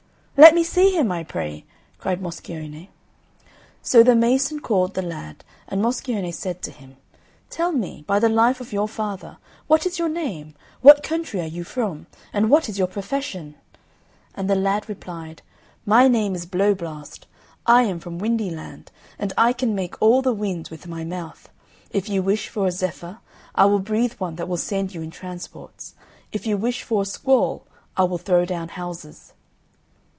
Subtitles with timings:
[0.37, 1.65] "Let me see him, I pray,"
[1.99, 2.89] cried Moscione.
[3.83, 6.97] So the mason called the lad, and Moscione said to him,
[7.51, 9.37] "Tell me, by the life of your father,
[9.67, 10.55] what is your name?
[10.81, 12.07] what country are you from?
[12.33, 13.53] and what is your profession!"
[14.33, 15.43] And the lad replied,
[15.85, 17.27] "My name is Blow blast;
[17.67, 18.89] I am from Windy land;
[19.19, 21.49] and I can make all the winds with my mouth.
[21.91, 23.19] If you wish for a zephyr,
[23.53, 25.93] I will breathe one that will send you in transports;
[26.31, 29.33] if you wish for a squall, I will throw down houses."